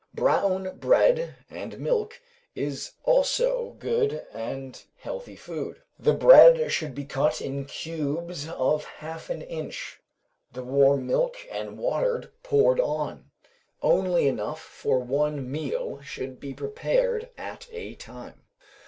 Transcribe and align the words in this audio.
Brown 0.15 0.79
bread 0.79 1.35
and 1.47 1.77
milk 1.79 2.19
is 2.55 2.93
also 3.03 3.75
good 3.77 4.25
and 4.33 4.83
healthy 4.97 5.35
food; 5.35 5.83
the 5.99 6.15
bread 6.15 6.71
should 6.71 6.95
be 6.95 7.05
cut 7.05 7.39
in 7.39 7.65
cubes 7.65 8.49
of 8.49 8.83
half 8.83 9.29
an 9.29 9.43
inch, 9.43 10.01
and 10.47 10.55
the 10.57 10.63
warm 10.63 11.05
milk 11.05 11.37
and 11.51 11.77
water 11.77 12.33
poured 12.41 12.79
on; 12.79 13.29
only 13.83 14.27
enough 14.27 14.59
for 14.61 14.97
one 14.97 15.51
meal 15.51 16.01
should 16.01 16.39
be 16.39 16.55
prepared 16.55 17.29
at 17.37 17.67
a 17.71 17.93
time. 17.93 18.41